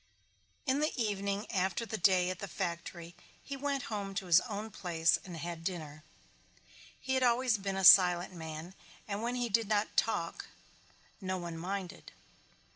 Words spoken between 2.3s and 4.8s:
at the factory he went home to his own